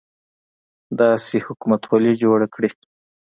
داسې 0.99 1.35
حکومتولي 1.47 2.13
جوړه 2.21 2.47
کړي. 2.53 2.69